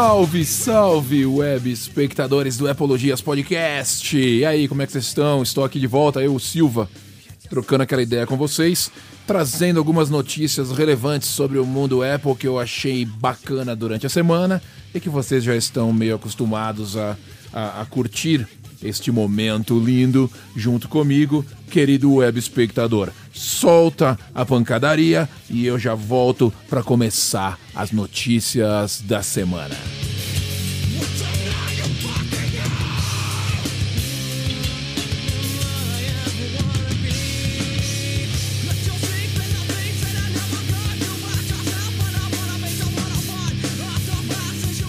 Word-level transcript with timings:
Salve, 0.00 0.44
salve, 0.44 1.26
web 1.26 1.72
espectadores 1.72 2.56
do 2.56 2.70
Apologias 2.70 3.20
Podcast! 3.20 4.16
E 4.16 4.46
aí, 4.46 4.68
como 4.68 4.80
é 4.80 4.86
que 4.86 4.92
vocês 4.92 5.06
estão? 5.06 5.42
Estou 5.42 5.64
aqui 5.64 5.80
de 5.80 5.88
volta, 5.88 6.22
eu, 6.22 6.38
Silva, 6.38 6.88
trocando 7.50 7.82
aquela 7.82 8.00
ideia 8.00 8.24
com 8.24 8.36
vocês, 8.36 8.92
trazendo 9.26 9.78
algumas 9.78 10.08
notícias 10.08 10.70
relevantes 10.70 11.28
sobre 11.28 11.58
o 11.58 11.66
mundo 11.66 12.04
Apple 12.04 12.36
que 12.36 12.46
eu 12.46 12.60
achei 12.60 13.04
bacana 13.04 13.74
durante 13.74 14.06
a 14.06 14.08
semana 14.08 14.62
e 14.94 15.00
que 15.00 15.08
vocês 15.08 15.42
já 15.42 15.56
estão 15.56 15.92
meio 15.92 16.14
acostumados 16.14 16.96
a, 16.96 17.16
a, 17.52 17.80
a 17.80 17.84
curtir 17.84 18.46
este 18.82 19.10
momento 19.10 19.78
lindo 19.78 20.30
junto 20.56 20.88
comigo, 20.88 21.44
querido 21.70 22.14
web 22.14 22.38
espectador. 22.38 23.10
Solta 23.32 24.18
a 24.34 24.44
pancadaria 24.44 25.28
e 25.50 25.66
eu 25.66 25.78
já 25.78 25.94
volto 25.94 26.52
para 26.68 26.82
começar 26.82 27.58
as 27.74 27.92
notícias 27.92 29.00
da 29.00 29.22
semana. 29.22 30.07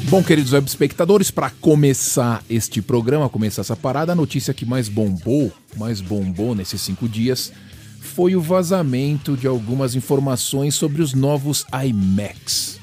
Bom, 0.10 0.24
queridos 0.24 0.54
web 0.54 0.68
espectadores, 0.68 1.30
para 1.30 1.52
começar 1.52 2.44
este 2.50 2.82
programa, 2.82 3.30
começar 3.30 3.62
essa 3.62 3.76
parada, 3.76 4.14
a 4.14 4.16
notícia 4.16 4.56
que 4.56 4.66
mais 4.66 4.90
bombou, 4.90 5.54
mais 5.78 6.02
bombou 6.02 6.56
nesses 6.56 6.82
cinco 6.82 7.08
dias, 7.08 7.54
foi 8.02 8.36
o 8.36 8.42
vazamento 8.42 9.38
de 9.38 9.46
algumas 9.46 9.94
informações 9.94 10.74
sobre 10.74 11.04
os 11.04 11.14
novos 11.14 11.64
iMacs. 11.86 12.80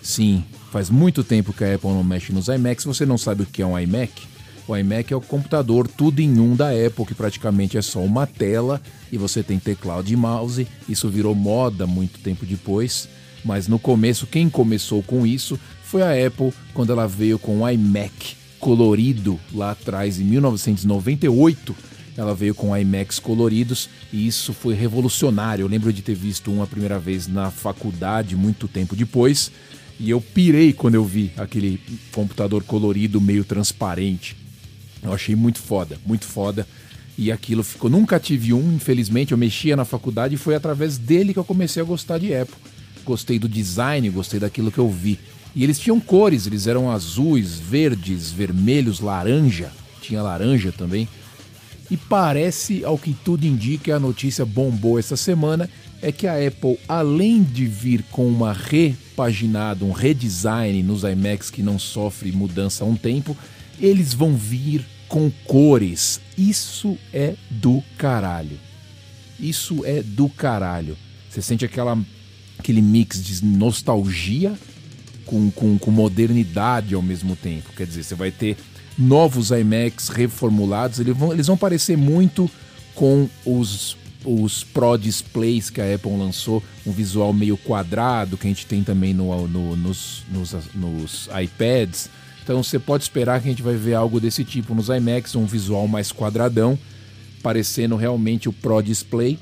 Sim, 0.00 0.44
faz 0.70 0.88
muito 0.88 1.24
tempo 1.24 1.52
que 1.52 1.64
a 1.64 1.74
Apple 1.74 1.90
não 1.90 2.04
mexe 2.04 2.32
nos 2.32 2.46
iMacs. 2.46 2.84
Você 2.84 3.04
não 3.04 3.18
sabe 3.18 3.42
o 3.42 3.46
que 3.46 3.60
é 3.60 3.66
um 3.66 3.76
iMac? 3.76 4.22
O 4.68 4.76
iMac 4.76 5.12
é 5.12 5.16
o 5.16 5.20
computador 5.20 5.88
tudo 5.88 6.20
em 6.20 6.38
um 6.38 6.54
da 6.54 6.68
Apple, 6.68 7.06
que 7.06 7.14
praticamente 7.14 7.76
é 7.76 7.82
só 7.82 7.98
uma 7.98 8.24
tela 8.24 8.80
e 9.10 9.18
você 9.18 9.42
tem 9.42 9.58
teclado 9.58 10.08
e 10.08 10.14
mouse. 10.14 10.68
Isso 10.88 11.08
virou 11.08 11.34
moda 11.34 11.88
muito 11.88 12.20
tempo 12.20 12.46
depois, 12.46 13.08
mas 13.44 13.66
no 13.66 13.80
começo, 13.80 14.28
quem 14.28 14.48
começou 14.48 15.02
com 15.02 15.26
isso 15.26 15.58
foi 15.92 16.00
a 16.00 16.26
Apple 16.26 16.54
quando 16.72 16.90
ela 16.90 17.06
veio 17.06 17.38
com 17.38 17.60
o 17.60 17.68
iMac 17.68 18.34
colorido 18.58 19.38
lá 19.52 19.72
atrás, 19.72 20.18
em 20.18 20.24
1998. 20.24 21.76
Ela 22.16 22.34
veio 22.34 22.54
com 22.54 22.74
iMacs 22.74 23.18
coloridos 23.18 23.90
e 24.10 24.26
isso 24.26 24.54
foi 24.54 24.72
revolucionário. 24.72 25.64
Eu 25.64 25.68
lembro 25.68 25.92
de 25.92 26.00
ter 26.00 26.14
visto 26.14 26.50
um 26.50 26.62
a 26.62 26.66
primeira 26.66 26.98
vez 26.98 27.28
na 27.28 27.50
faculdade, 27.50 28.34
muito 28.34 28.66
tempo 28.66 28.96
depois, 28.96 29.52
e 30.00 30.08
eu 30.08 30.18
pirei 30.18 30.72
quando 30.72 30.94
eu 30.94 31.04
vi 31.04 31.30
aquele 31.36 31.78
computador 32.10 32.64
colorido 32.64 33.20
meio 33.20 33.44
transparente. 33.44 34.34
Eu 35.02 35.12
achei 35.12 35.36
muito 35.36 35.58
foda, 35.58 35.98
muito 36.06 36.24
foda. 36.24 36.66
E 37.18 37.30
aquilo 37.30 37.62
ficou. 37.62 37.90
Nunca 37.90 38.18
tive 38.18 38.54
um, 38.54 38.72
infelizmente. 38.72 39.32
Eu 39.32 39.38
mexia 39.38 39.76
na 39.76 39.84
faculdade 39.84 40.36
e 40.36 40.38
foi 40.38 40.54
através 40.54 40.96
dele 40.96 41.34
que 41.34 41.38
eu 41.38 41.44
comecei 41.44 41.82
a 41.82 41.84
gostar 41.84 42.16
de 42.16 42.34
Apple. 42.34 42.56
Gostei 43.04 43.38
do 43.38 43.48
design, 43.48 44.08
gostei 44.10 44.38
daquilo 44.38 44.70
que 44.70 44.78
eu 44.78 44.88
vi. 44.88 45.18
E 45.54 45.62
eles 45.62 45.78
tinham 45.78 46.00
cores, 46.00 46.46
eles 46.46 46.66
eram 46.66 46.90
azuis, 46.90 47.58
verdes, 47.58 48.30
vermelhos, 48.30 49.00
laranja. 49.00 49.70
Tinha 50.00 50.22
laranja 50.22 50.72
também. 50.72 51.08
E 51.90 51.96
parece, 51.96 52.84
ao 52.84 52.96
que 52.96 53.12
tudo 53.12 53.44
indica, 53.44 53.96
a 53.96 54.00
notícia 54.00 54.46
bombou 54.46 54.98
essa 54.98 55.16
semana, 55.16 55.68
é 56.00 56.10
que 56.10 56.26
a 56.26 56.34
Apple, 56.34 56.78
além 56.88 57.42
de 57.42 57.66
vir 57.66 58.02
com 58.10 58.26
uma 58.26 58.52
repaginada, 58.52 59.84
um 59.84 59.92
redesign 59.92 60.82
nos 60.82 61.04
iMacs 61.04 61.50
que 61.50 61.62
não 61.62 61.78
sofre 61.78 62.32
mudança 62.32 62.82
há 62.82 62.86
um 62.86 62.96
tempo, 62.96 63.36
eles 63.78 64.14
vão 64.14 64.34
vir 64.34 64.84
com 65.06 65.30
cores. 65.44 66.18
Isso 66.36 66.96
é 67.12 67.34
do 67.50 67.82
caralho. 67.98 68.58
Isso 69.38 69.84
é 69.84 70.02
do 70.02 70.28
caralho. 70.30 70.96
Você 71.28 71.42
sente 71.42 71.64
aquela, 71.64 71.98
aquele 72.62 72.80
mix 72.80 73.22
de 73.22 73.44
nostalgia 73.44 74.54
com, 75.26 75.50
com, 75.50 75.76
com 75.76 75.90
modernidade 75.90 76.94
ao 76.94 77.02
mesmo 77.02 77.34
tempo. 77.34 77.70
Quer 77.76 77.86
dizer, 77.86 78.04
você 78.04 78.14
vai 78.14 78.30
ter 78.30 78.56
novos 78.96 79.50
iMacs 79.50 80.08
reformulados, 80.08 81.00
eles 81.00 81.16
vão, 81.16 81.32
eles 81.32 81.46
vão 81.48 81.56
parecer 81.56 81.96
muito 81.96 82.48
com 82.94 83.28
os, 83.44 83.96
os 84.24 84.62
Pro 84.62 84.96
Displays 84.96 85.70
que 85.70 85.80
a 85.80 85.94
Apple 85.94 86.16
lançou, 86.16 86.62
um 86.86 86.92
visual 86.92 87.32
meio 87.32 87.56
quadrado 87.56 88.36
que 88.36 88.46
a 88.46 88.50
gente 88.50 88.66
tem 88.66 88.84
também 88.84 89.12
no, 89.12 89.48
no, 89.48 89.76
nos, 89.76 90.22
nos, 90.30 90.54
nos 90.74 91.28
iPads. 91.42 92.08
Então 92.44 92.62
você 92.62 92.78
pode 92.78 93.02
esperar 93.02 93.40
que 93.40 93.48
a 93.48 93.50
gente 93.50 93.62
vai 93.62 93.74
ver 93.74 93.94
algo 93.94 94.20
desse 94.20 94.44
tipo 94.44 94.74
nos 94.74 94.88
iMacs, 94.88 95.34
um 95.34 95.46
visual 95.46 95.88
mais 95.88 96.12
quadradão, 96.12 96.78
parecendo 97.42 97.96
realmente 97.96 98.48
o 98.48 98.52
Pro 98.52 98.80
Display 98.82 99.38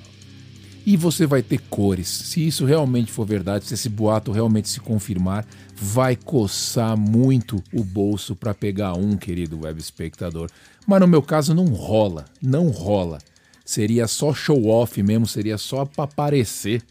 e 0.87 0.97
você 0.97 1.27
vai 1.27 1.43
ter 1.43 1.61
cores. 1.69 2.09
Se 2.09 2.47
isso 2.47 2.65
realmente 2.65 3.13
for 3.13 3.27
verdade, 3.27 3.67
se 3.67 3.75
esse 3.75 3.89
boato 3.89 4.33
realmente 4.33 4.69
se 4.69 4.81
confirmar, 4.81 5.47
vai 5.75 6.17
coçar 6.17 6.97
muito 6.97 7.63
o 7.73 7.83
bolso 7.83 8.35
para 8.35 8.55
pegar 8.55 8.95
um, 8.95 9.17
querido 9.17 9.61
web 9.61 9.81
espectador. 9.81 10.51
Mas 10.87 11.01
no 11.01 11.09
meu 11.09 11.23
caso 11.23 11.55
não 11.55 11.67
rola, 11.67 12.25
não 12.43 12.69
rola. 12.69 13.19
Seria 13.65 14.07
só 14.07 14.35
show 14.35 14.67
off 14.67 15.03
mesmo, 15.03 15.27
seria 15.27 15.57
só 15.57 15.85
para 15.85 16.05
aparecer, 16.05 16.83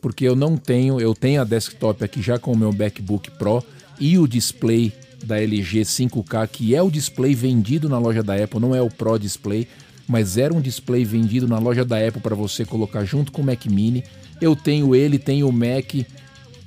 porque 0.00 0.26
eu 0.26 0.34
não 0.34 0.56
tenho, 0.56 1.00
eu 1.00 1.14
tenho 1.14 1.40
a 1.40 1.44
desktop 1.44 2.02
aqui 2.04 2.20
já 2.20 2.38
com 2.38 2.52
o 2.52 2.56
meu 2.56 2.72
MacBook 2.72 3.30
Pro 3.32 3.64
e 4.00 4.18
o 4.18 4.26
display 4.26 4.92
da 5.24 5.40
LG 5.40 5.82
5K, 5.82 6.48
que 6.48 6.74
é 6.74 6.82
o 6.82 6.90
display 6.90 7.34
vendido 7.34 7.88
na 7.88 7.98
loja 7.98 8.22
da 8.22 8.34
Apple, 8.34 8.60
não 8.60 8.74
é 8.74 8.82
o 8.82 8.90
Pro 8.90 9.18
Display 9.18 9.66
mas 10.06 10.36
era 10.36 10.52
um 10.52 10.60
display 10.60 11.04
vendido 11.04 11.48
na 11.48 11.58
loja 11.58 11.84
da 11.84 11.96
Apple 11.96 12.20
para 12.20 12.34
você 12.34 12.64
colocar 12.64 13.04
junto 13.04 13.32
com 13.32 13.42
o 13.42 13.44
Mac 13.44 13.64
Mini. 13.66 14.04
Eu 14.40 14.54
tenho 14.54 14.94
ele, 14.94 15.18
tenho 15.18 15.48
o 15.48 15.52
Mac, 15.52 15.94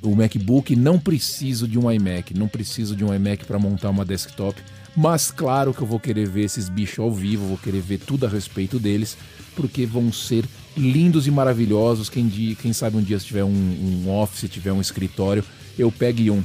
o 0.02 0.16
MacBook, 0.16 0.76
não 0.76 1.00
preciso 1.00 1.68
de 1.68 1.78
um 1.78 1.92
iMac, 1.92 2.34
não 2.34 2.48
preciso 2.48 2.96
de 2.96 3.04
um 3.04 3.14
iMac 3.14 3.46
para 3.46 3.60
montar 3.60 3.90
uma 3.90 4.06
desktop, 4.06 4.62
mas 4.96 5.32
claro 5.32 5.74
que 5.74 5.82
eu 5.82 5.88
vou 5.88 6.00
querer 6.00 6.28
ver 6.28 6.44
esses 6.44 6.70
bichos 6.70 7.00
ao 7.00 7.12
vivo, 7.12 7.48
vou 7.48 7.58
querer 7.58 7.82
ver 7.82 8.00
tudo 8.00 8.26
a 8.26 8.30
respeito 8.30 8.80
deles, 8.80 9.18
porque 9.56 9.86
vão 9.86 10.12
ser 10.12 10.46
lindos 10.76 11.28
e 11.28 11.32
maravilhosos. 11.32 12.10
Quem, 12.10 12.30
quem 12.30 12.74
sabe 12.74 12.98
um 12.98 13.02
dia 13.02 13.20
se 13.20 13.26
tiver 13.26 13.44
um, 13.44 13.50
um 13.50 14.10
office, 14.10 14.40
se 14.40 14.48
tiver 14.48 14.72
um 14.72 14.82
escritório, 14.82 15.44
eu 15.78 15.92
pegue 15.92 16.32
um. 16.32 16.44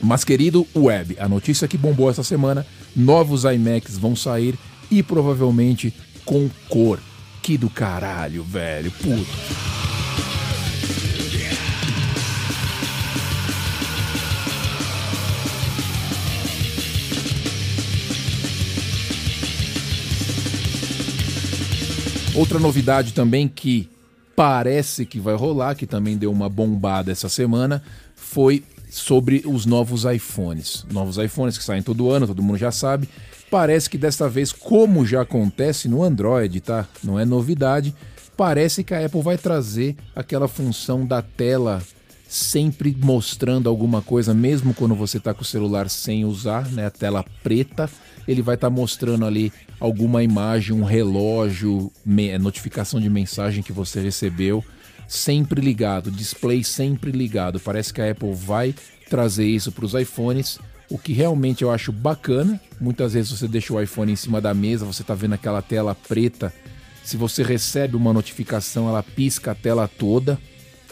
Mas 0.00 0.24
querido 0.24 0.66
web, 0.74 1.16
a 1.18 1.28
notícia 1.28 1.68
que 1.68 1.78
bombou 1.78 2.10
essa 2.10 2.24
semana, 2.24 2.66
novos 2.94 3.44
iMacs 3.44 3.96
vão 3.96 4.16
sair 4.16 4.58
e 4.90 5.02
provavelmente 5.02 5.94
com 6.24 6.48
cor. 6.68 6.98
Que 7.42 7.58
do 7.58 7.68
caralho, 7.68 8.44
velho. 8.44 8.90
Puta. 8.92 9.72
Outra 22.34 22.58
novidade 22.58 23.12
também 23.12 23.46
que 23.46 23.90
parece 24.34 25.04
que 25.04 25.20
vai 25.20 25.34
rolar, 25.34 25.74
que 25.74 25.86
também 25.86 26.16
deu 26.16 26.32
uma 26.32 26.48
bombada 26.48 27.12
essa 27.12 27.28
semana, 27.28 27.82
foi 28.16 28.64
sobre 28.90 29.42
os 29.44 29.66
novos 29.66 30.04
iPhones. 30.04 30.86
Novos 30.90 31.18
iPhones 31.18 31.58
que 31.58 31.64
saem 31.64 31.82
todo 31.82 32.10
ano, 32.10 32.26
todo 32.26 32.42
mundo 32.42 32.58
já 32.58 32.72
sabe. 32.72 33.08
Parece 33.52 33.90
que 33.90 33.98
desta 33.98 34.30
vez, 34.30 34.50
como 34.50 35.04
já 35.04 35.20
acontece 35.20 35.86
no 35.86 36.02
Android, 36.02 36.58
tá? 36.62 36.88
Não 37.04 37.18
é 37.18 37.24
novidade. 37.26 37.94
Parece 38.34 38.82
que 38.82 38.94
a 38.94 39.04
Apple 39.04 39.20
vai 39.20 39.36
trazer 39.36 39.94
aquela 40.16 40.48
função 40.48 41.04
da 41.04 41.20
tela 41.20 41.82
sempre 42.26 42.96
mostrando 42.98 43.68
alguma 43.68 44.00
coisa, 44.00 44.32
mesmo 44.32 44.72
quando 44.72 44.94
você 44.94 45.18
está 45.18 45.34
com 45.34 45.42
o 45.42 45.44
celular 45.44 45.90
sem 45.90 46.24
usar, 46.24 46.66
né? 46.70 46.86
A 46.86 46.90
tela 46.90 47.22
preta, 47.42 47.90
ele 48.26 48.40
vai 48.40 48.54
estar 48.54 48.70
tá 48.70 48.74
mostrando 48.74 49.26
ali 49.26 49.52
alguma 49.78 50.22
imagem, 50.22 50.74
um 50.74 50.82
relógio, 50.82 51.92
notificação 52.40 52.98
de 52.98 53.10
mensagem 53.10 53.62
que 53.62 53.70
você 53.70 54.00
recebeu, 54.00 54.64
sempre 55.06 55.60
ligado, 55.60 56.10
display 56.10 56.64
sempre 56.64 57.12
ligado. 57.12 57.60
Parece 57.60 57.92
que 57.92 58.00
a 58.00 58.12
Apple 58.12 58.32
vai 58.32 58.74
trazer 59.10 59.44
isso 59.44 59.70
para 59.70 59.84
os 59.84 59.92
iPhones 59.92 60.58
o 60.92 60.98
que 60.98 61.14
realmente 61.14 61.62
eu 61.62 61.70
acho 61.70 61.90
bacana. 61.90 62.60
Muitas 62.78 63.14
vezes 63.14 63.30
você 63.30 63.48
deixa 63.48 63.72
o 63.72 63.80
iPhone 63.80 64.12
em 64.12 64.16
cima 64.16 64.42
da 64.42 64.52
mesa, 64.52 64.84
você 64.84 65.00
está 65.00 65.14
vendo 65.14 65.32
aquela 65.32 65.62
tela 65.62 65.94
preta. 65.94 66.52
Se 67.02 67.16
você 67.16 67.42
recebe 67.42 67.96
uma 67.96 68.12
notificação, 68.12 68.90
ela 68.90 69.02
pisca 69.02 69.52
a 69.52 69.54
tela 69.54 69.88
toda, 69.88 70.38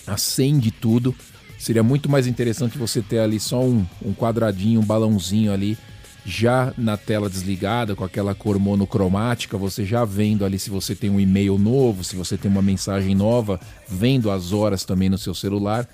acende 0.06 0.70
tudo. 0.70 1.14
Seria 1.58 1.82
muito 1.82 2.08
mais 2.08 2.26
interessante 2.26 2.78
você 2.78 3.02
ter 3.02 3.18
ali 3.18 3.38
só 3.38 3.62
um, 3.62 3.84
um 4.02 4.14
quadradinho, 4.14 4.80
um 4.80 4.84
balãozinho 4.84 5.52
ali, 5.52 5.76
já 6.24 6.72
na 6.78 6.96
tela 6.96 7.28
desligada, 7.28 7.94
com 7.94 8.02
aquela 8.02 8.34
cor 8.34 8.58
monocromática, 8.58 9.58
você 9.58 9.84
já 9.84 10.06
vendo 10.06 10.46
ali 10.46 10.58
se 10.58 10.70
você 10.70 10.94
tem 10.94 11.10
um 11.10 11.20
e-mail 11.20 11.58
novo, 11.58 12.02
se 12.04 12.16
você 12.16 12.38
tem 12.38 12.50
uma 12.50 12.62
mensagem 12.62 13.14
nova, 13.14 13.60
vendo 13.86 14.30
as 14.30 14.50
horas 14.50 14.82
também 14.82 15.10
no 15.10 15.18
seu 15.18 15.34
celular. 15.34 15.86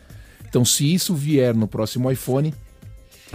Então, 0.49 0.65
se 0.65 0.95
isso 0.95 1.13
vier 1.13 1.53
no 1.57 1.67
próximo 1.67 2.09
iPhone, 2.09 2.55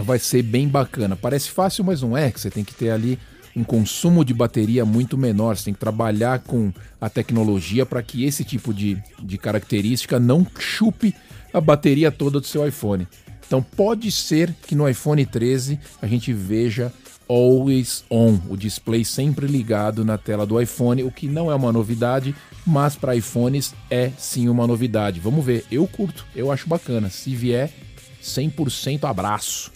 vai 0.02 0.18
ser 0.18 0.42
bem 0.42 0.68
bacana. 0.68 1.16
Parece 1.16 1.50
fácil, 1.50 1.84
mas 1.84 2.02
não 2.02 2.16
é, 2.16 2.30
que 2.30 2.40
você 2.40 2.50
tem 2.50 2.64
que 2.64 2.74
ter 2.74 2.90
ali 2.90 3.18
um 3.54 3.62
consumo 3.62 4.24
de 4.24 4.32
bateria 4.32 4.84
muito 4.84 5.18
menor, 5.18 5.56
você 5.56 5.66
tem 5.66 5.74
que 5.74 5.80
trabalhar 5.80 6.38
com 6.40 6.72
a 7.00 7.08
tecnologia 7.10 7.84
para 7.84 8.02
que 8.02 8.24
esse 8.24 8.44
tipo 8.44 8.72
de, 8.72 8.96
de 9.22 9.36
característica 9.36 10.18
não 10.18 10.46
chupe 10.58 11.14
a 11.52 11.60
bateria 11.60 12.10
toda 12.10 12.40
do 12.40 12.46
seu 12.46 12.66
iPhone. 12.66 13.06
Então 13.46 13.62
pode 13.62 14.10
ser 14.10 14.54
que 14.66 14.74
no 14.74 14.88
iPhone 14.88 15.24
13 15.26 15.78
a 16.00 16.06
gente 16.06 16.32
veja 16.32 16.90
always 17.28 18.04
on, 18.10 18.38
o 18.48 18.56
display 18.56 19.04
sempre 19.04 19.46
ligado 19.46 20.04
na 20.04 20.16
tela 20.18 20.46
do 20.46 20.60
iPhone, 20.60 21.02
o 21.02 21.10
que 21.10 21.26
não 21.28 21.50
é 21.50 21.54
uma 21.54 21.72
novidade, 21.72 22.34
mas 22.66 22.96
para 22.96 23.16
iPhones 23.16 23.74
é 23.90 24.10
sim 24.16 24.48
uma 24.48 24.66
novidade. 24.66 25.20
Vamos 25.20 25.44
ver, 25.44 25.64
eu 25.70 25.86
curto, 25.86 26.26
eu 26.34 26.50
acho 26.50 26.68
bacana. 26.68 27.10
Se 27.10 27.34
vier, 27.34 27.70
100% 28.22 29.04
abraço. 29.04 29.72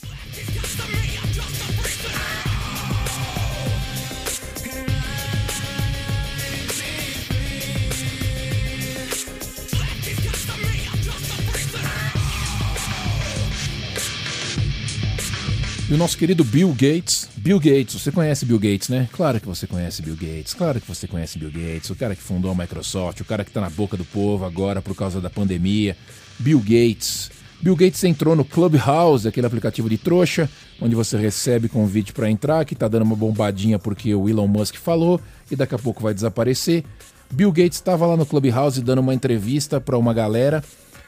E 15.89 15.95
o 15.95 15.97
nosso 15.97 16.19
querido 16.19 16.43
Bill 16.43 16.71
Gates. 16.71 17.29
Bill 17.37 17.61
Gates, 17.61 17.95
você 17.95 18.11
conhece 18.11 18.45
Bill 18.45 18.59
Gates, 18.59 18.89
né? 18.89 19.09
Claro 19.13 19.41
que 19.41 19.47
você 19.47 19.69
conhece 19.69 20.03
Bill 20.03 20.17
Gates. 20.17 20.53
Claro 20.53 20.81
que 20.81 20.89
você 20.89 21.07
conhece 21.07 21.39
Bill 21.39 21.53
Gates, 21.53 21.89
o 21.91 21.95
cara 21.95 22.17
que 22.17 22.23
fundou 22.23 22.51
a 22.51 22.55
Microsoft, 22.57 23.21
o 23.21 23.25
cara 23.25 23.45
que 23.45 23.53
tá 23.53 23.61
na 23.61 23.71
boca 23.71 23.97
do 23.97 24.05
povo 24.05 24.45
agora 24.45 24.83
por 24.83 24.97
causa 24.97 25.21
da 25.21 25.31
pandemia. 25.31 25.97
Bill 26.41 26.59
Gates. 26.59 27.31
Bill 27.61 27.75
Gates 27.75 28.05
entrou 28.05 28.37
no 28.37 28.44
Clubhouse, 28.44 29.26
aquele 29.26 29.47
aplicativo 29.47 29.88
de 29.88 29.97
trouxa, 29.97 30.49
onde 30.81 30.94
você 30.94 31.17
recebe 31.17 31.69
convite 31.69 32.12
para 32.12 32.31
entrar, 32.31 32.64
que 32.64 32.75
tá 32.75 32.87
dando 32.87 33.03
uma 33.03 33.17
bombadinha 33.17 33.79
porque 33.79 34.14
o 34.14 34.29
Elon 34.29 34.47
Musk 34.47 34.76
falou 34.76 35.20
e 35.50 35.56
daqui 35.56 35.75
a 35.75 35.79
pouco 35.79 36.03
vai 36.03 36.12
desaparecer. 36.12 36.85
Bill 37.31 37.50
Gates 37.50 37.79
estava 37.79 38.06
lá 38.06 38.17
no 38.17 38.26
Clubhouse 38.26 38.81
dando 38.82 39.00
uma 39.00 39.14
entrevista 39.14 39.81
para 39.81 39.99
uma 39.99 40.12
galera 40.14 40.62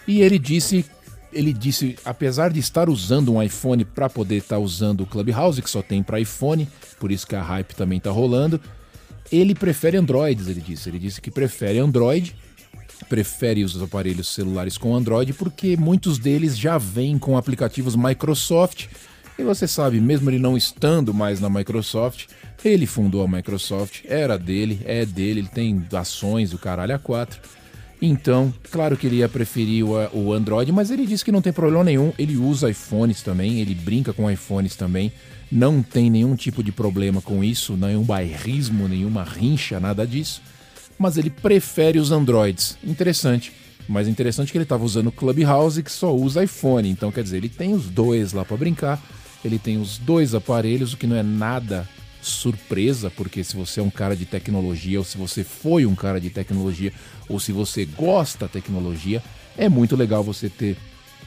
e 0.07 0.21
ele 0.21 0.39
disse 0.39 0.85
ele 1.31 1.53
disse, 1.53 1.95
apesar 2.07 2.51
de 2.51 2.59
estar 2.59 2.89
usando 2.89 3.35
um 3.35 3.43
iPhone 3.43 3.85
para 3.85 4.09
poder 4.09 4.37
estar 4.37 4.57
tá 4.57 4.59
usando 4.59 5.03
o 5.03 5.07
Clubhouse, 5.07 5.61
que 5.61 5.69
só 5.69 5.83
tem 5.83 6.03
para 6.03 6.19
iPhone, 6.19 6.67
por 6.99 7.13
isso 7.13 7.27
que 7.27 7.37
a 7.37 7.43
hype 7.43 7.75
também 7.75 7.99
está 7.99 8.11
rolando, 8.11 8.59
ele 9.31 9.55
prefere 9.55 9.97
Androids, 9.97 10.49
ele 10.49 10.61
disse. 10.61 10.89
Ele 10.89 10.99
disse 10.99 11.21
que 11.21 11.31
prefere 11.31 11.79
Android, 11.79 12.35
prefere 13.09 13.65
os 13.65 13.81
aparelhos 13.81 14.29
celulares 14.29 14.79
com 14.79 14.95
Android, 14.95 15.33
porque 15.33 15.77
muitos 15.77 16.19
deles 16.19 16.59
já 16.59 16.79
vêm 16.79 17.19
com 17.19 17.37
aplicativos 17.37 17.97
Microsoft. 17.97 18.87
E 19.39 19.43
você 19.43 19.69
sabe, 19.69 20.01
mesmo 20.01 20.29
ele 20.31 20.39
não 20.39 20.57
estando 20.57 21.15
mais 21.15 21.41
na 21.41 21.49
Microsoft, 21.49 22.27
ele 22.65 22.87
fundou 22.87 23.23
a 23.23 23.29
Microsoft, 23.29 24.01
era 24.05 24.37
dele, 24.37 24.81
é 24.85 25.07
dele, 25.07 25.41
ele 25.41 25.49
tem 25.49 25.87
ações, 25.93 26.53
o 26.53 26.59
caralho 26.59 26.95
a 26.95 26.99
quatro. 26.99 27.41
Então, 28.01 28.53
claro 28.71 28.97
que 28.97 29.07
ele 29.07 29.17
ia 29.17 29.29
preferir 29.29 29.85
o, 29.85 29.93
o 30.13 30.33
Android, 30.33 30.71
mas 30.71 30.91
ele 30.91 31.07
disse 31.07 31.25
que 31.25 31.33
não 31.33 31.43
tem 31.43 31.53
problema 31.53 31.85
nenhum. 31.85 32.13
Ele 32.19 32.37
usa 32.37 32.71
iPhones 32.71 33.23
também, 33.23 33.61
ele 33.61 33.75
brinca 33.75 34.13
com 34.13 34.31
iPhones 34.31 34.77
também. 34.77 35.13
Não 35.51 35.83
tem 35.83 36.11
nenhum 36.11 36.37
tipo 36.37 36.63
de 36.63 36.71
problema 36.71 37.21
com 37.21 37.43
isso, 37.43 37.77
nenhum 37.77 38.03
bairrismo, 38.03 38.87
nenhuma 38.87 39.25
rincha, 39.25 39.81
nada 39.81 40.07
disso. 40.07 40.43
Mas 40.99 41.17
ele 41.17 41.31
prefere 41.31 41.99
os 41.99 42.11
Androids. 42.11 42.77
Interessante. 42.83 43.53
Mas 43.89 44.09
interessante 44.09 44.53
que 44.53 44.59
ele 44.59 44.65
estava 44.65 44.85
usando 44.85 45.07
o 45.07 45.13
Clubhouse 45.13 45.83
que 45.83 45.93
só 45.93 46.15
usa 46.15 46.45
iPhone. 46.45 46.89
Então, 46.89 47.11
quer 47.11 47.23
dizer, 47.23 47.39
ele 47.39 47.49
tem 47.49 47.73
os 47.73 47.89
dois 47.89 48.33
lá 48.33 48.45
para 48.45 48.57
brincar. 48.57 49.01
Ele 49.45 49.59
tem 49.59 49.81
os 49.81 49.97
dois 49.99 50.35
aparelhos, 50.35 50.93
o 50.93 50.97
que 50.97 51.07
não 51.07 51.17
é 51.17 51.23
nada 51.23 51.89
surpresa, 52.21 53.11
porque 53.11 53.43
se 53.45 53.57
você 53.57 53.81
é 53.81 53.83
um 53.83 53.91
cara 53.91 54.17
de 54.17 54.27
tecnologia, 54.27 54.99
ou 54.99 55.05
se 55.05 55.17
você 55.17 55.45
foi 55.45 55.87
um 55.87 55.95
cara 55.95 56.21
de 56.21 56.31
tecnologia, 56.31 56.93
ou 57.29 57.39
se 57.39 57.53
você 57.53 57.85
gosta 57.85 58.47
da 58.47 58.49
tecnologia, 58.49 59.23
é 59.57 59.69
muito 59.69 59.97
legal 59.97 60.23
você 60.23 60.49
ter 60.49 60.77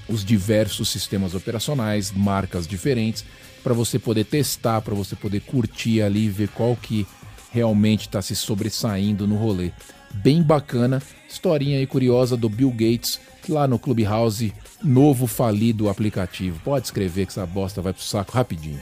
os 0.08 0.24
diversos 0.26 0.90
sistemas 0.90 1.34
operacionais, 1.34 2.12
marcas 2.12 2.68
diferentes, 2.68 3.24
para 3.64 3.74
você 3.74 3.98
poder 3.98 4.26
testar, 4.26 4.82
para 4.82 4.94
você 4.94 5.16
poder 5.16 5.42
curtir 5.42 6.02
ali, 6.02 6.28
ver 6.28 6.50
qual 6.50 6.76
que 6.76 7.08
realmente 7.52 8.02
está 8.02 8.22
se 8.22 8.36
sobressaindo 8.36 9.28
no 9.28 9.36
rolê. 9.36 9.72
Bem 10.14 10.42
bacana, 10.42 11.02
historinha 11.30 11.78
aí 11.78 11.86
curiosa 11.86 12.36
do 12.36 12.50
Bill 12.50 12.72
Gates 12.72 13.20
lá 13.48 13.68
no 13.68 13.80
Clubhouse, 13.80 14.54
novo 14.84 15.28
falido 15.28 15.90
aplicativo. 15.90 16.60
Pode 16.64 16.88
escrever 16.88 17.26
que 17.26 17.32
essa 17.32 17.46
bosta 17.46 17.82
vai 17.82 17.94
pro 17.94 18.02
saco 18.02 18.32
rapidinho. 18.32 18.82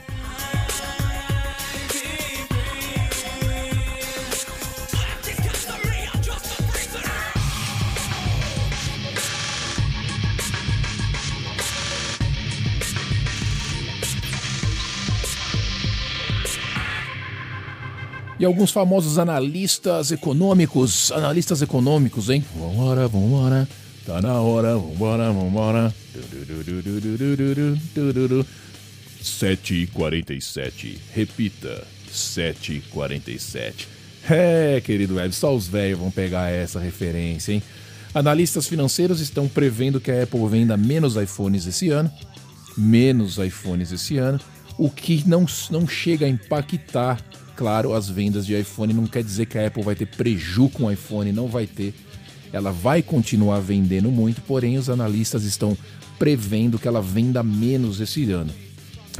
E 18.40 18.44
alguns 18.44 18.72
famosos 18.72 19.18
analistas 19.18 20.10
econômicos. 20.10 21.12
Analistas 21.12 21.60
econômicos, 21.60 22.30
hein? 22.30 22.42
Vambora, 22.58 23.06
vambora. 23.06 23.68
Tá 24.06 24.22
na 24.22 24.40
hora, 24.40 24.78
vambora, 24.78 25.30
vambora. 25.30 25.94
7h47. 29.22 30.96
Repita. 31.14 31.86
7h47. 32.10 33.86
É, 34.28 34.80
querido 34.80 35.16
web, 35.16 35.34
só 35.34 35.54
os 35.54 35.68
velhos 35.68 35.98
vão 35.98 36.10
pegar 36.10 36.50
essa 36.50 36.80
referência, 36.80 37.52
hein? 37.52 37.62
Analistas 38.14 38.66
financeiros 38.66 39.20
estão 39.20 39.46
prevendo 39.48 40.00
que 40.00 40.10
a 40.10 40.22
Apple 40.22 40.48
venda 40.48 40.76
menos 40.78 41.14
iPhones 41.16 41.66
esse 41.66 41.90
ano. 41.90 42.10
Menos 42.76 43.36
iPhones 43.36 43.92
esse 43.92 44.16
ano. 44.16 44.40
O 44.78 44.88
que 44.88 45.22
não, 45.28 45.44
não 45.70 45.86
chega 45.86 46.24
a 46.24 46.28
impactar 46.28 47.22
claro, 47.60 47.92
as 47.92 48.08
vendas 48.08 48.46
de 48.46 48.58
iPhone 48.58 48.94
não 48.94 49.06
quer 49.06 49.22
dizer 49.22 49.44
que 49.44 49.58
a 49.58 49.66
Apple 49.66 49.82
vai 49.82 49.94
ter 49.94 50.06
preju 50.06 50.70
com 50.70 50.84
o 50.84 50.90
iPhone, 50.90 51.30
não 51.30 51.46
vai 51.46 51.66
ter. 51.66 51.92
Ela 52.50 52.72
vai 52.72 53.02
continuar 53.02 53.60
vendendo 53.60 54.10
muito, 54.10 54.40
porém 54.40 54.78
os 54.78 54.88
analistas 54.88 55.44
estão 55.44 55.76
prevendo 56.18 56.78
que 56.78 56.88
ela 56.88 57.02
venda 57.02 57.42
menos 57.42 58.00
esse 58.00 58.32
ano. 58.32 58.50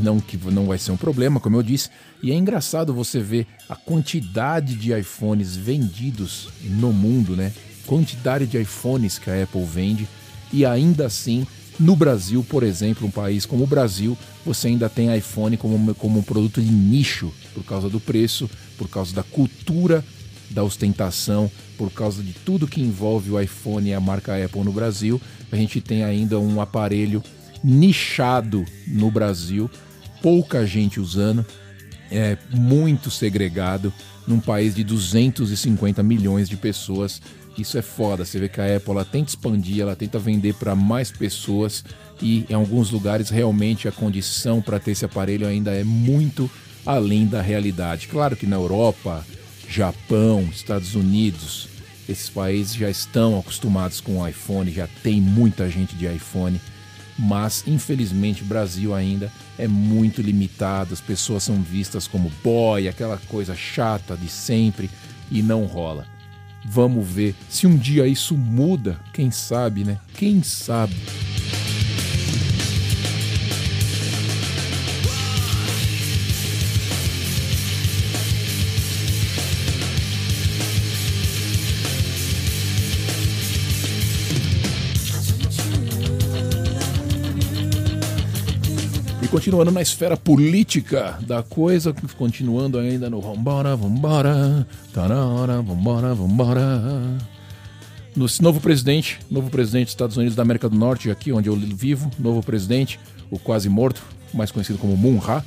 Não 0.00 0.18
que 0.18 0.38
não 0.38 0.64
vai 0.64 0.78
ser 0.78 0.90
um 0.90 0.96
problema, 0.96 1.38
como 1.38 1.56
eu 1.56 1.62
disse, 1.62 1.90
e 2.22 2.32
é 2.32 2.34
engraçado 2.34 2.94
você 2.94 3.20
ver 3.20 3.46
a 3.68 3.76
quantidade 3.76 4.74
de 4.74 4.98
iPhones 4.98 5.54
vendidos 5.54 6.48
no 6.62 6.94
mundo, 6.94 7.36
né? 7.36 7.52
Quantidade 7.86 8.46
de 8.46 8.58
iPhones 8.58 9.18
que 9.18 9.28
a 9.28 9.42
Apple 9.42 9.64
vende 9.66 10.08
e 10.50 10.64
ainda 10.64 11.04
assim 11.04 11.46
no 11.78 11.96
Brasil, 11.96 12.44
por 12.48 12.62
exemplo, 12.62 13.06
um 13.06 13.10
país 13.10 13.46
como 13.46 13.64
o 13.64 13.66
Brasil, 13.66 14.16
você 14.44 14.68
ainda 14.68 14.88
tem 14.88 15.16
iPhone 15.16 15.56
como, 15.56 15.94
como 15.94 16.18
um 16.18 16.22
produto 16.22 16.60
de 16.60 16.70
nicho 16.70 17.32
por 17.54 17.64
causa 17.64 17.88
do 17.88 18.00
preço, 18.00 18.48
por 18.76 18.88
causa 18.88 19.14
da 19.14 19.22
cultura 19.22 20.04
da 20.50 20.64
ostentação, 20.64 21.50
por 21.78 21.90
causa 21.90 22.22
de 22.22 22.32
tudo 22.32 22.66
que 22.66 22.80
envolve 22.80 23.30
o 23.30 23.40
iPhone 23.40 23.88
e 23.88 23.94
a 23.94 24.00
marca 24.00 24.44
Apple 24.44 24.64
no 24.64 24.72
Brasil. 24.72 25.20
A 25.50 25.56
gente 25.56 25.80
tem 25.80 26.02
ainda 26.02 26.38
um 26.38 26.60
aparelho 26.60 27.22
nichado 27.62 28.64
no 28.86 29.10
Brasil, 29.10 29.70
pouca 30.20 30.66
gente 30.66 30.98
usando, 30.98 31.44
é 32.10 32.36
muito 32.50 33.10
segregado 33.10 33.92
num 34.26 34.40
país 34.40 34.74
de 34.74 34.82
250 34.82 36.02
milhões 36.02 36.48
de 36.48 36.56
pessoas 36.56 37.20
isso 37.56 37.76
é 37.78 37.82
foda. 37.82 38.24
Você 38.24 38.38
vê 38.38 38.48
que 38.48 38.60
a 38.60 38.76
Apple 38.76 38.92
ela 38.92 39.04
tenta 39.04 39.30
expandir, 39.30 39.80
ela 39.80 39.96
tenta 39.96 40.18
vender 40.18 40.54
para 40.54 40.74
mais 40.74 41.10
pessoas 41.10 41.84
e 42.22 42.44
em 42.48 42.54
alguns 42.54 42.90
lugares 42.90 43.30
realmente 43.30 43.88
a 43.88 43.92
condição 43.92 44.60
para 44.60 44.78
ter 44.78 44.92
esse 44.92 45.04
aparelho 45.04 45.46
ainda 45.46 45.72
é 45.72 45.84
muito 45.84 46.50
além 46.84 47.26
da 47.26 47.42
realidade. 47.42 48.08
Claro 48.08 48.36
que 48.36 48.46
na 48.46 48.56
Europa, 48.56 49.24
Japão, 49.68 50.48
Estados 50.52 50.94
Unidos, 50.94 51.68
esses 52.08 52.28
países 52.28 52.74
já 52.74 52.90
estão 52.90 53.38
acostumados 53.38 54.00
com 54.00 54.18
o 54.18 54.26
iPhone, 54.26 54.72
já 54.72 54.88
tem 55.02 55.20
muita 55.20 55.68
gente 55.68 55.94
de 55.94 56.06
iPhone, 56.06 56.60
mas 57.18 57.64
infelizmente 57.66 58.42
o 58.42 58.46
Brasil 58.46 58.94
ainda 58.94 59.30
é 59.58 59.68
muito 59.68 60.22
limitado, 60.22 60.94
as 60.94 61.00
pessoas 61.00 61.42
são 61.42 61.56
vistas 61.56 62.08
como 62.08 62.32
boy, 62.42 62.88
aquela 62.88 63.18
coisa 63.28 63.54
chata 63.54 64.16
de 64.16 64.28
sempre 64.28 64.90
e 65.30 65.42
não 65.42 65.66
rola. 65.66 66.06
Vamos 66.64 67.06
ver 67.08 67.34
se 67.48 67.66
um 67.66 67.76
dia 67.76 68.06
isso 68.06 68.36
muda, 68.36 68.98
quem 69.12 69.30
sabe, 69.30 69.84
né? 69.84 69.98
Quem 70.14 70.42
sabe? 70.42 70.94
Continuando 89.40 89.70
na 89.70 89.80
esfera 89.80 90.18
política 90.18 91.18
da 91.26 91.42
coisa, 91.42 91.94
continuando 92.18 92.78
ainda 92.78 93.08
no 93.08 93.22
vambora, 93.22 93.74
vambora, 93.74 94.66
na 94.94 95.26
hora, 95.26 95.62
vambora, 95.62 96.14
vambora. 96.14 97.18
No 98.14 98.26
novo 98.42 98.60
presidente, 98.60 99.18
novo 99.30 99.48
presidente 99.48 99.86
dos 99.86 99.92
Estados 99.92 100.16
Unidos 100.18 100.36
da 100.36 100.42
América 100.42 100.68
do 100.68 100.76
Norte, 100.76 101.10
aqui 101.10 101.32
onde 101.32 101.48
eu 101.48 101.56
vivo, 101.56 102.10
novo 102.18 102.42
presidente, 102.42 103.00
o 103.30 103.38
quase 103.38 103.70
morto, 103.70 104.02
mais 104.34 104.50
conhecido 104.50 104.78
como 104.78 104.94
Munha, 104.94 105.42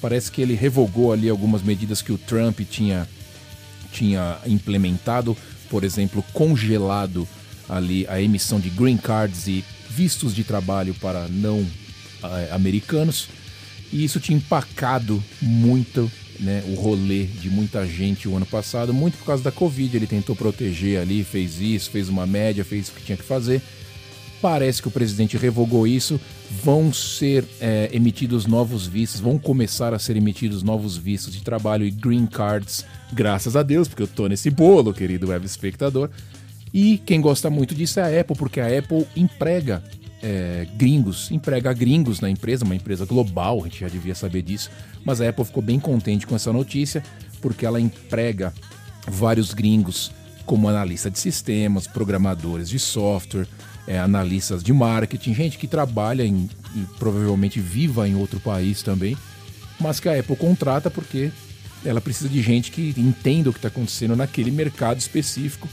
parece 0.00 0.30
que 0.30 0.40
ele 0.40 0.54
revogou 0.54 1.12
ali 1.12 1.28
algumas 1.28 1.60
medidas 1.60 2.00
que 2.00 2.12
o 2.12 2.18
Trump 2.18 2.60
tinha, 2.70 3.08
tinha 3.90 4.38
implementado, 4.46 5.36
por 5.68 5.82
exemplo, 5.82 6.24
congelado 6.32 7.26
ali 7.68 8.06
a 8.08 8.22
emissão 8.22 8.60
de 8.60 8.70
green 8.70 8.96
cards 8.96 9.48
e 9.48 9.64
vistos 9.90 10.32
de 10.32 10.44
trabalho 10.44 10.94
para 10.94 11.26
não 11.26 11.66
americanos. 12.50 13.28
E 13.92 14.04
isso 14.04 14.18
tinha 14.18 14.36
empacado 14.36 15.22
muito 15.40 16.10
né, 16.40 16.62
o 16.68 16.74
rolê 16.74 17.24
de 17.24 17.48
muita 17.48 17.86
gente 17.86 18.28
o 18.28 18.36
ano 18.36 18.46
passado, 18.46 18.92
muito 18.92 19.16
por 19.18 19.26
causa 19.26 19.42
da 19.42 19.52
Covid. 19.52 19.96
Ele 19.96 20.06
tentou 20.06 20.34
proteger 20.34 21.00
ali, 21.00 21.22
fez 21.22 21.60
isso, 21.60 21.90
fez 21.90 22.08
uma 22.08 22.26
média, 22.26 22.64
fez 22.64 22.88
o 22.88 22.92
que 22.92 23.02
tinha 23.02 23.16
que 23.16 23.24
fazer. 23.24 23.62
Parece 24.40 24.82
que 24.82 24.88
o 24.88 24.90
presidente 24.90 25.36
revogou 25.36 25.86
isso. 25.86 26.20
Vão 26.62 26.92
ser 26.92 27.44
é, 27.60 27.88
emitidos 27.92 28.46
novos 28.46 28.86
vistos, 28.86 29.20
vão 29.20 29.38
começar 29.38 29.94
a 29.94 29.98
ser 29.98 30.16
emitidos 30.16 30.62
novos 30.62 30.96
vistos 30.96 31.32
de 31.32 31.42
trabalho 31.42 31.86
e 31.86 31.90
green 31.90 32.26
cards, 32.26 32.84
graças 33.12 33.56
a 33.56 33.62
Deus, 33.62 33.88
porque 33.88 34.02
eu 34.02 34.06
tô 34.06 34.28
nesse 34.28 34.50
bolo, 34.50 34.92
querido 34.92 35.28
web 35.28 35.46
espectador. 35.46 36.10
E 36.72 36.98
quem 36.98 37.20
gosta 37.20 37.48
muito 37.48 37.74
disso 37.74 38.00
é 38.00 38.02
a 38.02 38.20
Apple, 38.20 38.36
porque 38.36 38.60
a 38.60 38.78
Apple 38.78 39.06
emprega 39.16 39.82
é, 40.24 40.66
gringos, 40.76 41.30
emprega 41.30 41.70
gringos 41.74 42.18
na 42.18 42.30
empresa, 42.30 42.64
uma 42.64 42.74
empresa 42.74 43.04
global, 43.04 43.60
a 43.60 43.64
gente 43.64 43.80
já 43.80 43.88
devia 43.88 44.14
saber 44.14 44.40
disso. 44.40 44.70
Mas 45.04 45.20
a 45.20 45.28
Apple 45.28 45.44
ficou 45.44 45.62
bem 45.62 45.78
contente 45.78 46.26
com 46.26 46.34
essa 46.34 46.50
notícia, 46.50 47.02
porque 47.42 47.66
ela 47.66 47.78
emprega 47.78 48.54
vários 49.06 49.52
gringos 49.52 50.10
como 50.46 50.66
analista 50.66 51.10
de 51.10 51.18
sistemas, 51.18 51.86
programadores 51.86 52.70
de 52.70 52.78
software, 52.78 53.46
é, 53.86 53.98
analistas 53.98 54.62
de 54.62 54.72
marketing, 54.72 55.34
gente 55.34 55.58
que 55.58 55.66
trabalha 55.66 56.24
em, 56.24 56.48
e 56.74 56.80
provavelmente 56.98 57.60
viva 57.60 58.08
em 58.08 58.14
outro 58.14 58.40
país 58.40 58.82
também, 58.82 59.14
mas 59.78 60.00
que 60.00 60.08
a 60.08 60.18
Apple 60.18 60.36
contrata 60.36 60.90
porque 60.90 61.30
ela 61.84 62.00
precisa 62.00 62.30
de 62.30 62.40
gente 62.40 62.70
que 62.70 62.94
entenda 62.96 63.50
o 63.50 63.52
que 63.52 63.58
está 63.58 63.68
acontecendo 63.68 64.16
naquele 64.16 64.50
mercado 64.50 64.98
específico. 64.98 65.68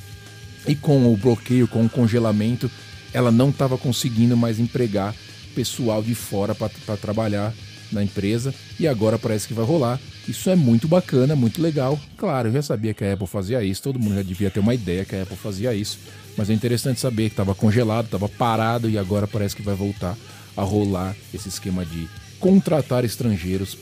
E 0.67 0.75
com 0.75 1.12
o 1.12 1.17
bloqueio, 1.17 1.67
com 1.67 1.86
o 1.86 1.89
congelamento, 1.89 2.70
ela 3.13 3.32
não 3.32 3.50
estava 3.50 3.77
conseguindo 3.77 4.36
mais 4.38 4.60
empregar 4.60 5.15
pessoal 5.56 6.01
de 6.01 6.15
fora 6.15 6.56
para 6.56 6.98
trabalhar 6.98 7.53
na 7.91 8.03
empresa 8.03 8.53
e 8.80 8.88
agora 8.88 9.20
parece 9.20 9.48
que 9.48 9.53
vai 9.53 9.65
rolar. 9.65 10.00
Isso 10.27 10.50
é 10.50 10.56
muito 10.56 10.88
bacana, 10.88 11.36
muito 11.36 11.62
legal. 11.62 12.00
Claro, 12.18 12.50
eu 12.50 12.53
já 12.53 12.62
sabia 12.62 12.94
que 12.94 13.03
a 13.03 13.13
Apple 13.13 13.27
fazia 13.27 13.63
isso, 13.63 13.82
todo 13.82 14.00
mundo 14.00 14.15
já 14.15 14.24
devia 14.24 14.50
ter 14.50 14.60
uma 14.60 14.74
ideia 14.74 15.03
que 15.03 15.15
a 15.15 15.24
Apple 15.24 15.36
fazia 15.36 15.74
isso. 15.74 16.00
Mas 16.38 16.50
é 16.50 16.53
interessante 16.53 17.00
saber 17.00 17.24
que 17.24 17.34
estava 17.34 17.53
congelado, 17.53 18.06
estava 18.06 18.30
parado 18.30 18.89
e 18.89 18.98
agora 18.98 19.27
parece 19.27 19.56
que 19.56 19.62
vai 19.62 19.75
voltar 19.75 20.15
a 20.56 20.63
rolar 20.63 21.15
esse 21.34 21.50
esquema 21.50 21.86
de 21.86 22.08
contratar 22.39 23.03
estrangeiros 23.03 23.77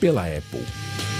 pela 0.00 0.26
Apple. 0.26 1.11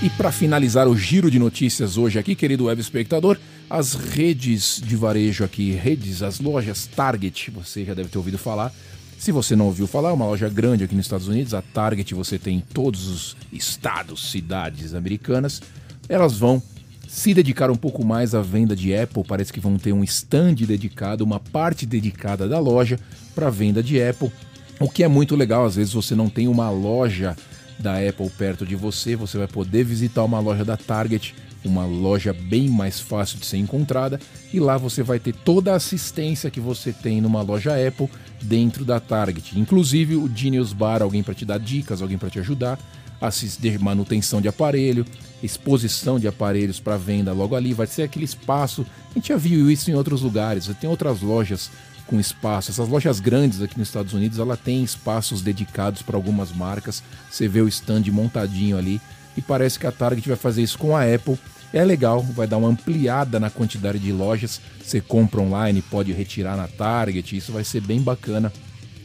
E 0.00 0.08
para 0.10 0.30
finalizar 0.30 0.86
o 0.86 0.96
giro 0.96 1.28
de 1.28 1.40
notícias 1.40 1.96
hoje 1.96 2.20
aqui, 2.20 2.36
querido 2.36 2.66
web 2.66 2.80
espectador, 2.80 3.36
as 3.68 3.94
redes 3.94 4.80
de 4.80 4.94
varejo 4.94 5.42
aqui, 5.42 5.72
redes, 5.72 6.22
as 6.22 6.38
lojas 6.38 6.86
Target, 6.86 7.50
você 7.50 7.84
já 7.84 7.94
deve 7.94 8.08
ter 8.08 8.16
ouvido 8.16 8.38
falar, 8.38 8.72
se 9.18 9.32
você 9.32 9.56
não 9.56 9.66
ouviu 9.66 9.88
falar, 9.88 10.10
é 10.10 10.12
uma 10.12 10.26
loja 10.26 10.48
grande 10.48 10.84
aqui 10.84 10.94
nos 10.94 11.06
Estados 11.06 11.26
Unidos, 11.26 11.52
a 11.52 11.60
Target 11.60 12.14
você 12.14 12.38
tem 12.38 12.58
em 12.58 12.60
todos 12.60 13.08
os 13.08 13.36
estados, 13.52 14.30
cidades 14.30 14.94
americanas. 14.94 15.60
Elas 16.08 16.38
vão 16.38 16.62
se 17.08 17.34
dedicar 17.34 17.68
um 17.68 17.76
pouco 17.76 18.04
mais 18.04 18.36
à 18.36 18.40
venda 18.40 18.76
de 18.76 18.94
Apple, 18.94 19.24
parece 19.26 19.52
que 19.52 19.58
vão 19.58 19.76
ter 19.78 19.92
um 19.92 20.04
stand 20.04 20.54
dedicado, 20.54 21.24
uma 21.24 21.40
parte 21.40 21.84
dedicada 21.84 22.48
da 22.48 22.60
loja 22.60 23.00
para 23.34 23.50
venda 23.50 23.82
de 23.82 24.00
Apple, 24.00 24.30
o 24.78 24.88
que 24.88 25.02
é 25.02 25.08
muito 25.08 25.34
legal, 25.34 25.66
às 25.66 25.74
vezes 25.74 25.92
você 25.92 26.14
não 26.14 26.30
tem 26.30 26.46
uma 26.46 26.70
loja 26.70 27.36
da 27.78 27.94
Apple 27.96 28.30
perto 28.30 28.66
de 28.66 28.74
você, 28.74 29.14
você 29.14 29.38
vai 29.38 29.46
poder 29.46 29.84
visitar 29.84 30.24
uma 30.24 30.40
loja 30.40 30.64
da 30.64 30.76
Target, 30.76 31.34
uma 31.64 31.84
loja 31.84 32.32
bem 32.32 32.68
mais 32.68 33.00
fácil 33.00 33.38
de 33.38 33.46
ser 33.46 33.58
encontrada, 33.58 34.20
e 34.52 34.58
lá 34.58 34.76
você 34.76 35.02
vai 35.02 35.18
ter 35.18 35.34
toda 35.34 35.72
a 35.72 35.76
assistência 35.76 36.50
que 36.50 36.60
você 36.60 36.92
tem 36.92 37.20
numa 37.20 37.42
loja 37.42 37.74
Apple 37.74 38.08
dentro 38.42 38.84
da 38.84 39.00
Target. 39.00 39.58
Inclusive 39.58 40.16
o 40.16 40.30
Genius 40.34 40.72
Bar, 40.72 41.02
alguém 41.02 41.22
para 41.22 41.34
te 41.34 41.44
dar 41.44 41.58
dicas, 41.58 42.00
alguém 42.00 42.18
para 42.18 42.30
te 42.30 42.38
ajudar, 42.38 42.78
assistir 43.20 43.78
manutenção 43.78 44.40
de 44.40 44.48
aparelho, 44.48 45.04
exposição 45.42 46.18
de 46.18 46.28
aparelhos 46.28 46.80
para 46.80 46.96
venda 46.96 47.32
logo 47.32 47.54
ali, 47.54 47.72
vai 47.72 47.86
ser 47.86 48.02
aquele 48.02 48.24
espaço. 48.24 48.86
A 49.10 49.14
gente 49.14 49.28
já 49.28 49.36
viu 49.36 49.70
isso 49.70 49.90
em 49.90 49.94
outros 49.94 50.22
lugares, 50.22 50.70
tem 50.80 50.88
outras 50.88 51.20
lojas 51.20 51.70
com 52.08 52.18
espaço. 52.18 52.70
Essas 52.70 52.88
lojas 52.88 53.20
grandes 53.20 53.62
aqui 53.62 53.78
nos 53.78 53.88
Estados 53.88 54.14
Unidos, 54.14 54.38
ela 54.38 54.56
tem 54.56 54.82
espaços 54.82 55.42
dedicados 55.42 56.02
para 56.02 56.16
algumas 56.16 56.50
marcas. 56.50 57.02
Você 57.30 57.46
vê 57.46 57.60
o 57.60 57.68
stand 57.68 58.04
montadinho 58.10 58.76
ali 58.76 59.00
e 59.36 59.42
parece 59.42 59.78
que 59.78 59.86
a 59.86 59.92
Target 59.92 60.26
vai 60.26 60.36
fazer 60.36 60.62
isso 60.62 60.78
com 60.78 60.96
a 60.96 61.02
Apple. 61.02 61.38
É 61.72 61.84
legal, 61.84 62.22
vai 62.22 62.46
dar 62.46 62.56
uma 62.56 62.68
ampliada 62.68 63.38
na 63.38 63.50
quantidade 63.50 63.98
de 63.98 64.10
lojas. 64.10 64.60
Você 64.82 65.00
compra 65.00 65.40
online, 65.40 65.82
pode 65.82 66.12
retirar 66.12 66.56
na 66.56 66.66
Target, 66.66 67.36
isso 67.36 67.52
vai 67.52 67.62
ser 67.62 67.82
bem 67.82 68.00
bacana. 68.00 68.50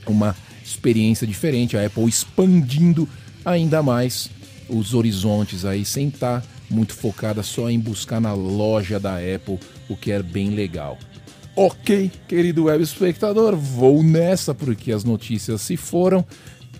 Uma 0.08 0.36
experiência 0.64 1.28
diferente, 1.28 1.76
a 1.76 1.86
Apple 1.86 2.08
expandindo 2.08 3.08
ainda 3.44 3.84
mais 3.84 4.30
os 4.70 4.94
horizontes 4.94 5.66
aí, 5.66 5.84
sem 5.84 6.08
estar 6.08 6.42
tá 6.42 6.48
muito 6.70 6.94
focada 6.94 7.44
só 7.44 7.70
em 7.70 7.80
buscar 7.80 8.22
na 8.22 8.34
loja 8.34 8.98
da 8.98 9.18
Apple, 9.18 9.60
o 9.90 9.98
que 9.98 10.12
é 10.12 10.24
bem 10.24 10.52
legal. 10.52 10.98
Ok, 11.56 12.12
querido 12.28 12.64
web 12.64 12.84
espectador, 12.84 13.56
vou 13.56 14.02
nessa 14.02 14.56
porque 14.56 14.92
as 14.92 15.04
notícias 15.04 15.62
se 15.62 15.78
foram. 15.78 16.26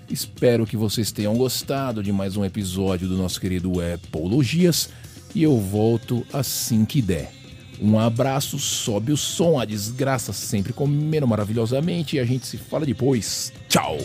Espero 0.10 0.66
que 0.66 0.76
vocês 0.76 1.12
tenham 1.12 1.36
gostado 1.36 2.02
de 2.02 2.12
mais 2.12 2.36
um 2.36 2.44
episódio 2.44 3.08
do 3.08 3.16
nosso 3.16 3.40
querido 3.40 3.74
Apologias 3.82 4.90
e 5.36 5.44
eu 5.44 5.60
volto 5.60 6.26
assim 6.34 6.86
que 6.86 7.04
der. 7.04 7.32
Um 7.80 8.00
abraço, 8.00 8.58
sobe 8.58 9.12
o 9.12 9.18
som, 9.18 9.60
a 9.60 9.66
desgraça 9.66 10.34
sempre 10.34 10.74
comendo 10.74 11.28
maravilhosamente 11.28 12.16
e 12.16 12.20
a 12.20 12.26
gente 12.26 12.48
se 12.48 12.58
fala 12.58 12.86
depois. 12.86 13.54
Tchau! 13.70 13.98